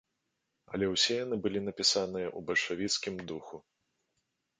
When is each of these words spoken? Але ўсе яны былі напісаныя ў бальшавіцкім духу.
Але 0.77 0.85
ўсе 0.93 1.13
яны 1.25 1.35
былі 1.43 1.59
напісаныя 1.67 2.27
ў 2.37 2.47
бальшавіцкім 2.47 3.15
духу. 3.33 3.61